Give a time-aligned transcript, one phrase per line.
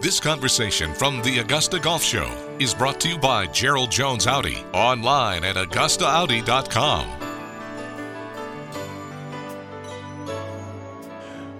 [0.00, 2.26] This conversation from the Augusta Golf Show
[2.58, 7.06] is brought to you by Gerald Jones Audi, online at AugustaAudi.com.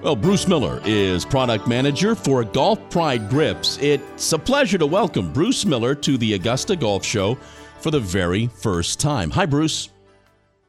[0.01, 3.77] Well, Bruce Miller is product manager for Golf Pride Grips.
[3.77, 7.35] It's a pleasure to welcome Bruce Miller to the Augusta Golf Show
[7.81, 9.31] for the very first time.
[9.33, 9.91] Hi, Bruce.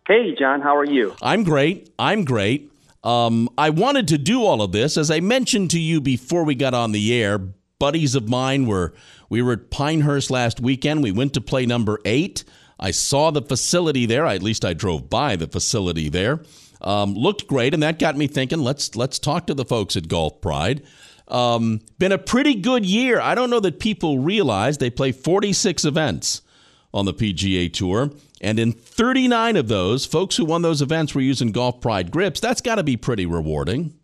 [0.09, 1.15] Hey, John, how are you?
[1.21, 1.89] I'm great.
[1.97, 2.69] I'm great.
[3.01, 6.53] Um, I wanted to do all of this, as I mentioned to you before we
[6.53, 7.39] got on the air.
[7.81, 8.93] Buddies of mine were
[9.27, 11.01] we were at Pinehurst last weekend.
[11.01, 12.43] We went to play number eight.
[12.79, 14.27] I saw the facility there.
[14.27, 16.43] At least I drove by the facility there.
[16.81, 18.59] Um, looked great, and that got me thinking.
[18.59, 20.83] Let's let's talk to the folks at Golf Pride.
[21.27, 23.19] Um, been a pretty good year.
[23.19, 26.43] I don't know that people realize they play 46 events
[26.93, 28.11] on the PGA Tour.
[28.41, 32.39] And in 39 of those, folks who won those events were using Golf Pride grips.
[32.39, 33.95] That's got to be pretty rewarding.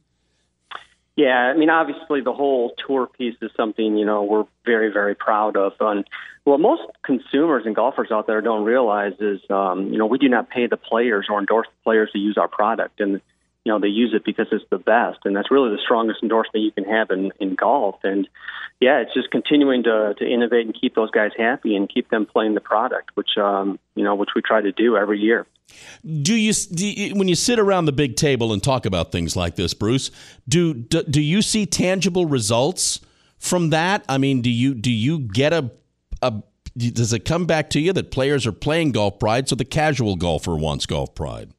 [1.18, 5.16] Yeah, I mean, obviously, the whole tour piece is something you know we're very, very
[5.16, 5.74] proud of.
[5.80, 6.06] And
[6.44, 10.30] what most consumers and golfers out there don't realize is, um, you know, we do
[10.30, 13.20] not pay the players or endorse the players to use our product, and
[13.68, 16.64] you know they use it because it's the best, and that's really the strongest endorsement
[16.64, 17.98] you can have in in golf.
[18.02, 18.26] And
[18.80, 22.26] yeah, it's just continuing to to innovate and keep those guys happy and keep them
[22.26, 25.46] playing the product, which um, you know which we try to do every year.
[26.06, 29.36] Do you, do you, when you sit around the big table and talk about things
[29.36, 30.12] like this, Bruce?
[30.48, 33.02] Do, do do you see tangible results
[33.38, 34.06] from that?
[34.08, 35.72] I mean, do you do you get a
[36.22, 36.42] a
[36.78, 40.16] does it come back to you that players are playing golf pride so the casual
[40.16, 41.52] golfer wants golf pride?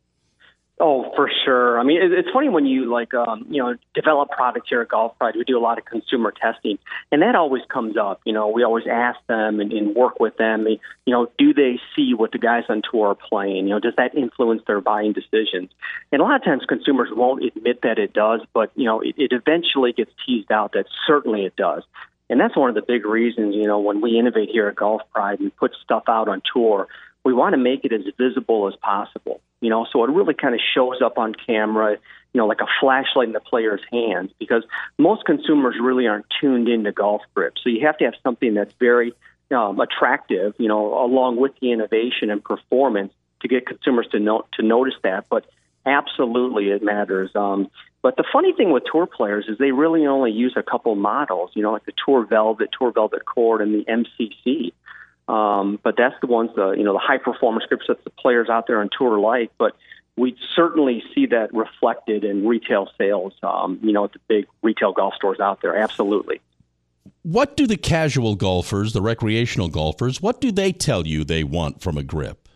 [0.81, 1.79] Oh, for sure.
[1.79, 5.19] I mean, it's funny when you like, um, you know, develop products here at Golf
[5.19, 5.35] Pride.
[5.35, 6.79] We do a lot of consumer testing,
[7.11, 8.21] and that always comes up.
[8.25, 10.69] You know, we always ask them and, and work with them.
[10.69, 10.79] You
[11.13, 13.67] know, do they see what the guys on tour are playing?
[13.67, 15.71] You know, does that influence their buying decisions?
[16.13, 19.17] And a lot of times, consumers won't admit that it does, but you know, it,
[19.19, 21.83] it eventually gets teased out that certainly it does.
[22.31, 25.03] And that's one of the big reasons, you know, when we innovate here at Golf
[25.13, 26.87] Pride and put stuff out on tour,
[27.25, 29.41] we want to make it as visible as possible.
[29.61, 31.93] You know, so it really kind of shows up on camera,
[32.33, 34.63] you know, like a flashlight in the player's hands because
[34.99, 37.61] most consumers really aren't tuned into golf grips.
[37.65, 39.13] So you have to have something that's very
[39.51, 44.47] um, attractive, you know, along with the innovation and performance to get consumers to know
[44.53, 45.27] to notice that.
[45.29, 45.47] But
[45.87, 47.31] absolutely, it matters.
[47.35, 47.71] Um,
[48.03, 51.51] but the funny thing with tour players is they really only use a couple models,
[51.55, 54.73] you know, like the Tour Velvet, Tour Velvet Cord, and the MCC.
[55.29, 58.49] Um, but that's the ones, the you know, the high performance grips that the players
[58.49, 59.53] out there on tour like.
[59.59, 59.77] But
[60.17, 63.35] we certainly see that reflected in retail sales.
[63.43, 65.77] Um, you know, at the big retail golf stores out there.
[65.77, 66.41] Absolutely.
[67.23, 71.83] What do the casual golfers, the recreational golfers, what do they tell you they want
[71.83, 72.49] from a grip?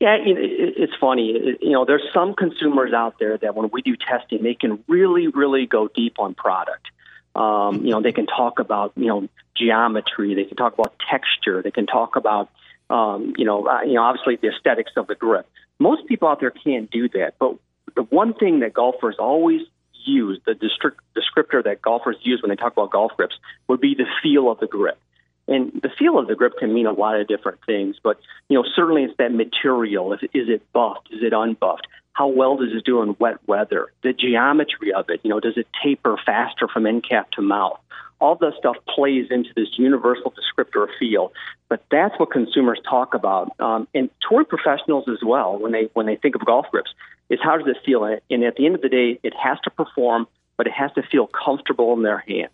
[0.00, 1.56] Yeah, it's funny.
[1.62, 5.28] You know, there's some consumers out there that when we do testing, they can really,
[5.28, 6.88] really go deep on product.
[7.34, 10.34] Um, you know, they can talk about you know geometry.
[10.34, 11.62] They can talk about texture.
[11.62, 12.50] They can talk about
[12.90, 15.48] um, you know uh, you know obviously the aesthetics of the grip.
[15.78, 17.34] Most people out there can't do that.
[17.38, 17.56] But
[17.96, 19.62] the one thing that golfers always
[20.04, 23.36] use, the descriptor that golfers use when they talk about golf grips,
[23.68, 24.98] would be the feel of the grip.
[25.46, 28.18] And the feel of the grip can mean a lot of different things, but
[28.48, 30.12] you know certainly it's that material.
[30.14, 31.08] Is it buffed?
[31.10, 31.86] Is it unbuffed?
[32.14, 33.92] How well does it do in wet weather?
[34.02, 37.78] The geometry of it, you know, does it taper faster from end cap to mouth?
[38.20, 41.32] All this stuff plays into this universal descriptor of feel,
[41.68, 46.06] but that's what consumers talk about, um, and tour professionals as well when they when
[46.06, 46.94] they think of golf grips
[47.28, 48.04] is how does it feel?
[48.04, 50.26] And at the end of the day, it has to perform,
[50.56, 52.52] but it has to feel comfortable in their hands.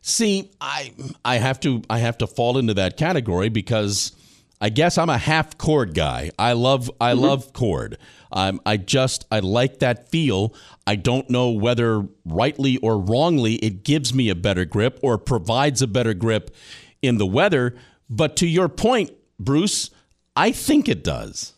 [0.00, 0.92] See, I
[1.24, 4.12] I have to I have to fall into that category because
[4.60, 6.30] I guess I'm a half cord guy.
[6.38, 7.20] I love I mm-hmm.
[7.20, 7.98] love cord.
[8.32, 10.54] Um, I just I like that feel.
[10.86, 15.82] I don't know whether rightly or wrongly it gives me a better grip or provides
[15.82, 16.54] a better grip
[17.00, 17.74] in the weather.
[18.08, 19.90] But to your point, Bruce,
[20.36, 21.54] I think it does.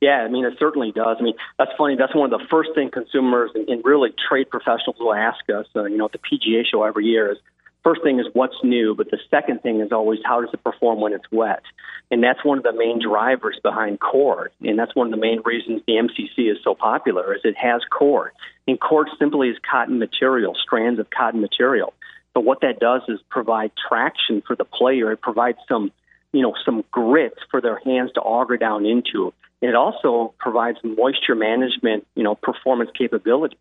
[0.00, 1.18] Yeah, I mean, it certainly does.
[1.20, 1.96] I mean, that's funny.
[1.96, 5.66] That's one of the first thing consumers and, and really trade professionals will ask us,
[5.76, 7.38] uh, you know, at the PGA show every year is
[7.82, 11.00] first thing is what's new, but the second thing is always how does it perform
[11.00, 11.62] when it's wet?
[12.10, 14.52] And that's one of the main drivers behind cord.
[14.62, 17.82] And that's one of the main reasons the MCC is so popular is it has
[17.90, 18.32] cord.
[18.66, 21.94] And cord simply is cotton material, strands of cotton material.
[22.34, 25.12] But what that does is provide traction for the player.
[25.12, 25.92] It provides some,
[26.32, 29.32] you know, some grit for their hands to auger down into.
[29.62, 33.58] And it also provides moisture management, you know, performance capabilities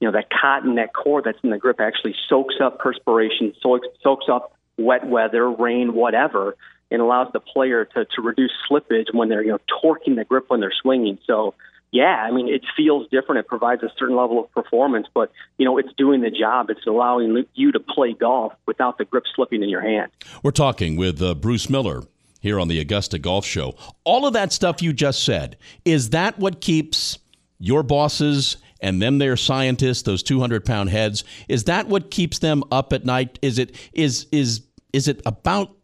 [0.00, 3.86] you know, that cotton, that cord that's in the grip actually soaks up perspiration, soaks,
[4.02, 6.56] soaks up wet weather, rain, whatever,
[6.90, 10.44] and allows the player to, to reduce slippage when they're, you know, torquing the grip
[10.48, 11.18] when they're swinging.
[11.26, 11.54] So,
[11.90, 13.40] yeah, I mean, it feels different.
[13.40, 16.70] It provides a certain level of performance, but you know, it's doing the job.
[16.70, 20.10] It's allowing you to play golf without the grip slipping in your hand.
[20.42, 22.02] We're talking with uh, Bruce Miller
[22.40, 23.74] here on the Augusta Golf Show.
[24.04, 27.18] All of that stuff you just said is that what keeps
[27.58, 32.38] your bosses and them their scientists, those two hundred pound heads, is that what keeps
[32.38, 33.38] them up at night?
[33.42, 35.76] Is it is is is it about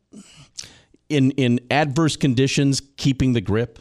[1.09, 3.79] in in adverse conditions keeping the grip?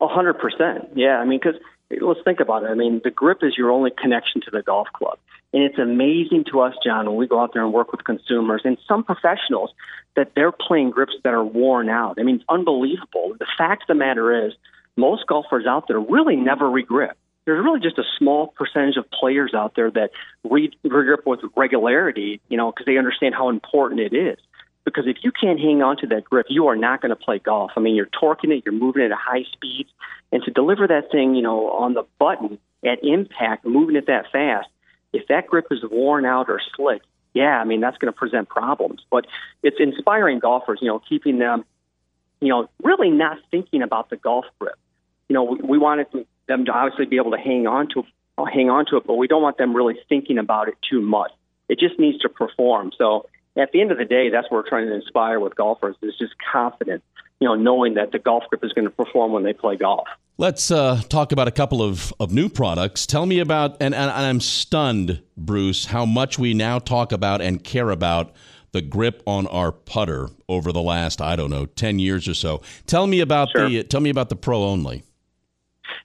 [0.00, 0.90] A hundred percent.
[0.94, 1.60] Yeah, I mean, because
[2.00, 2.66] let's think about it.
[2.66, 5.18] I mean, the grip is your only connection to the golf club,
[5.52, 8.62] and it's amazing to us, John, when we go out there and work with consumers
[8.64, 9.70] and some professionals
[10.16, 12.18] that they're playing grips that are worn out.
[12.18, 13.34] I mean, it's unbelievable.
[13.38, 14.52] The fact of the matter is,
[14.96, 17.12] most golfers out there really never regrip.
[17.44, 20.10] There's really just a small percentage of players out there that
[20.44, 24.38] re- regrip with regularity, you know, because they understand how important it is
[24.84, 27.38] because if you can't hang on to that grip, you are not going to play
[27.38, 27.72] golf.
[27.76, 29.90] I mean, you're torquing it, you're moving it at high speeds,
[30.30, 34.30] and to deliver that thing, you know, on the button at impact, moving it that
[34.32, 34.68] fast,
[35.12, 37.02] if that grip is worn out or slick,
[37.34, 39.02] yeah, I mean that's going to present problems.
[39.10, 39.26] But
[39.62, 41.64] it's inspiring golfers, you know, keeping them,
[42.40, 44.76] you know, really not thinking about the golf grip.
[45.28, 46.10] You know, we, we wanted
[46.52, 48.04] them to obviously be able to hang on to
[48.52, 51.30] hang on to it, but we don't want them really thinking about it too much.
[51.68, 52.92] It just needs to perform.
[52.96, 53.26] So
[53.56, 56.14] at the end of the day, that's what we're trying to inspire with golfers is
[56.18, 57.02] just confidence,
[57.40, 60.06] you know, knowing that the golf grip is going to perform when they play golf.
[60.38, 63.06] Let's uh, talk about a couple of, of new products.
[63.06, 67.62] Tell me about, and, and I'm stunned, Bruce, how much we now talk about and
[67.62, 68.32] care about
[68.72, 72.62] the grip on our putter over the last, I don't know, 10 years or so.
[72.86, 73.68] Tell me about sure.
[73.68, 75.04] the tell me about the Pro Only.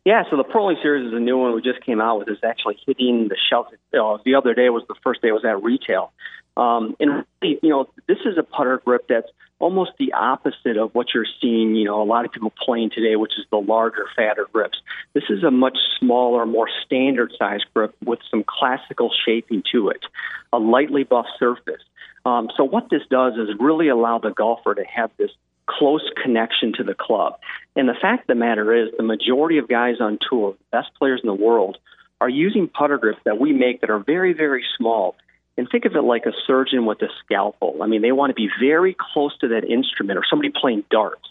[0.08, 2.30] Yeah, so the Pro series is a new one we just came out with.
[2.30, 3.68] It's actually hitting the shelf.
[3.94, 6.14] Uh, the other day was the first day it was at retail.
[6.56, 9.28] Um, and you know, this is a putter grip that's
[9.60, 13.18] almost the opposite of what you're seeing, you know, a lot of people playing today,
[13.18, 14.78] which is the larger, fatter grips.
[15.14, 20.06] This is a much smaller, more standard size grip with some classical shaping to it,
[20.54, 21.84] a lightly buffed surface.
[22.26, 25.32] Um, so what this does is really allow the golfer to have this
[25.68, 27.40] close connection to the club.
[27.76, 30.90] And the fact of the matter is, the majority of guys on tour, the best
[30.98, 31.78] players in the world,
[32.20, 35.16] are using putter grips that we make that are very, very small
[35.58, 37.82] and think of it like a surgeon with a scalpel.
[37.82, 41.28] I mean, they want to be very close to that instrument or somebody playing darts.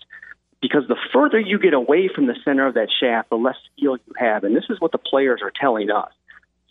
[0.61, 3.97] Because the further you get away from the center of that shaft, the less feel
[3.97, 4.43] you have.
[4.43, 6.11] And this is what the players are telling us.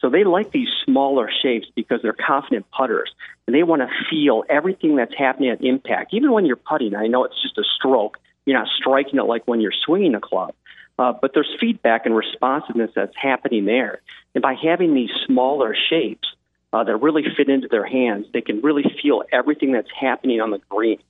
[0.05, 3.11] So they like these smaller shapes because they're confident putters.
[3.47, 6.13] And they want to feel everything that's happening at impact.
[6.13, 8.19] Even when you're putting, I know it's just a stroke.
[8.45, 10.53] You're not striking it like when you're swinging a club.
[10.99, 14.01] Uh, but there's feedback and responsiveness that's happening there.
[14.35, 16.27] And by having these smaller shapes,
[16.71, 18.27] uh, that really fit into their hands.
[18.31, 21.01] They can really feel everything that's happening on the greens.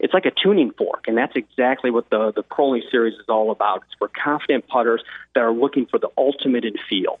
[0.00, 3.50] It's like a tuning fork, and that's exactly what the the Pro series is all
[3.50, 3.82] about.
[3.86, 5.02] It's for confident putters
[5.34, 7.20] that are looking for the ultimate in feel.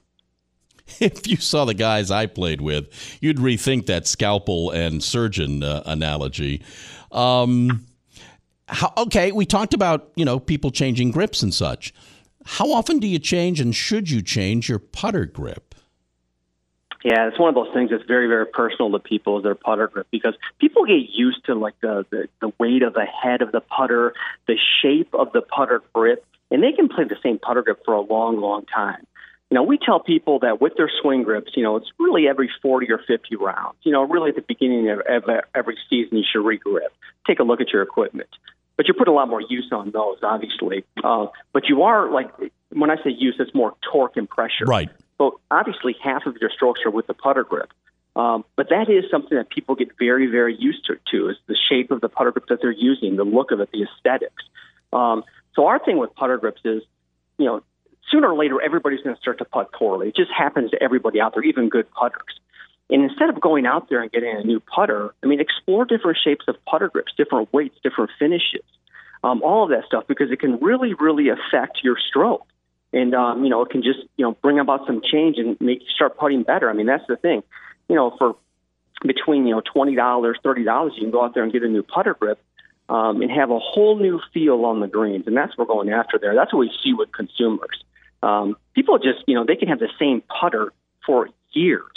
[1.00, 5.82] If you saw the guys I played with, you'd rethink that scalpel and surgeon uh,
[5.86, 6.62] analogy.
[7.10, 7.86] Um,
[8.66, 11.92] how, okay, we talked about you know people changing grips and such.
[12.44, 15.74] How often do you change, and should you change your putter grip?
[17.02, 19.88] Yeah, it's one of those things that's very, very personal to people is their putter
[19.88, 23.52] grip because people get used to like the, the the weight of the head of
[23.52, 24.14] the putter,
[24.46, 27.94] the shape of the putter grip, and they can play the same putter grip for
[27.94, 29.06] a long, long time.
[29.50, 32.48] You know, we tell people that with their swing grips, you know, it's really every
[32.62, 33.76] 40 or 50 rounds.
[33.82, 35.00] You know, really at the beginning of
[35.54, 36.90] every season, you should regrip.
[37.26, 38.28] Take a look at your equipment.
[38.76, 40.84] But you put a lot more use on those, obviously.
[41.02, 42.30] Uh, but you are, like,
[42.70, 44.64] when I say use, it's more torque and pressure.
[44.66, 44.88] Right.
[45.18, 47.72] So obviously, half of your strokes are with the putter grip.
[48.16, 51.56] Um, but that is something that people get very, very used to, to is the
[51.68, 54.44] shape of the putter grip that they're using, the look of it, the aesthetics.
[54.92, 56.82] Um, so our thing with putter grips is,
[57.38, 57.62] you know,
[58.10, 60.08] sooner or later everybody's going to start to putt poorly.
[60.08, 62.40] It just happens to everybody out there, even good putters.
[62.90, 66.18] And instead of going out there and getting a new putter, I mean, explore different
[66.22, 68.64] shapes of putter grips, different weights, different finishes,
[69.22, 72.46] um, all of that stuff, because it can really, really affect your stroke
[72.92, 75.80] and um, you know it can just you know bring about some change and make
[75.80, 76.68] you start putting better.
[76.68, 77.42] I mean that's the thing,
[77.88, 78.36] you know for
[79.02, 81.68] between you know twenty dollars, thirty dollars, you can go out there and get a
[81.68, 82.40] new putter grip
[82.88, 85.90] um, and have a whole new feel on the greens, and that's what we're going
[85.90, 86.34] after there.
[86.34, 87.84] That's what we see with consumers.
[88.22, 90.72] Um, people just you know they can have the same putter
[91.06, 91.90] for years,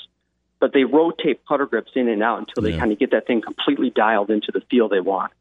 [0.59, 2.79] but they rotate putter grips in and out until they yeah.
[2.79, 5.33] kind of get that thing completely dialed into the feel they want.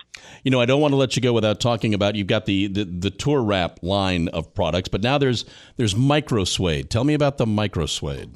[0.42, 2.66] You know, I don't want to let you go without talking about you've got the
[2.66, 5.44] the, the Tour Wrap line of products, but now there's
[5.76, 6.90] there's Micro Suede.
[6.90, 8.32] Tell me about the Micro Suede.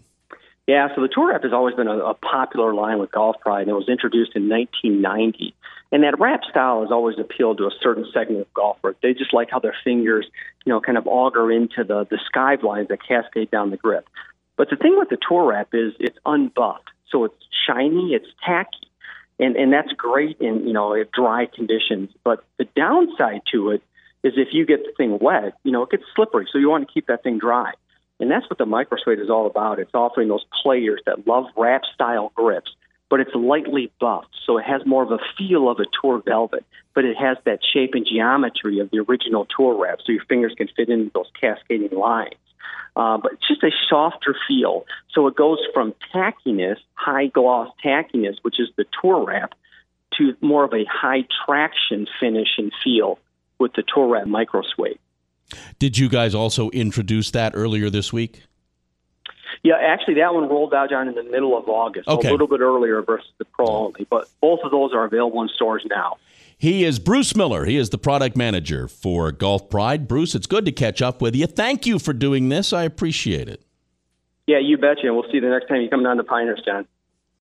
[0.66, 3.62] Yeah, so the Tour Wrap has always been a, a popular line with Golf Pride,
[3.62, 5.54] and it was introduced in 1990.
[5.92, 8.96] And that wrap style has always appealed to a certain segment of golfers.
[9.02, 10.26] They just like how their fingers,
[10.66, 14.06] you know, kind of auger into the, the sky blinds that cascade down the grip.
[14.56, 16.90] But the thing with the tour wrap is it's unbuffed.
[17.10, 18.90] So it's shiny, it's tacky.
[19.38, 22.10] And, and that's great in, you know, dry conditions.
[22.24, 23.82] But the downside to it
[24.24, 26.48] is if you get the thing wet, you know, it gets slippery.
[26.50, 27.72] So you want to keep that thing dry.
[28.18, 29.78] And that's what the microsuede is all about.
[29.78, 32.70] It's offering those players that love wrap style grips
[33.08, 36.64] but it's lightly buffed, so it has more of a feel of a tour velvet,
[36.94, 40.54] but it has that shape and geometry of the original tour wrap, so your fingers
[40.56, 42.34] can fit into those cascading lines.
[42.96, 44.86] Uh, but it's just a softer feel.
[45.12, 49.54] So it goes from tackiness, high gloss tackiness, which is the tour wrap,
[50.18, 53.18] to more of a high traction finish and feel
[53.58, 54.98] with the tour wrap micro suede.
[55.78, 58.42] Did you guys also introduce that earlier this week?
[59.66, 62.28] Yeah, actually, that one rolled out, John, in the middle of August, okay.
[62.28, 64.06] a little bit earlier versus the Pro only.
[64.08, 66.18] But both of those are available in stores now.
[66.56, 67.64] He is Bruce Miller.
[67.64, 70.06] He is the product manager for Golf Pride.
[70.06, 71.48] Bruce, it's good to catch up with you.
[71.48, 72.72] Thank you for doing this.
[72.72, 73.60] I appreciate it.
[74.46, 75.08] Yeah, you betcha.
[75.08, 76.86] And we'll see you the next time you come down to Pinehurst, John.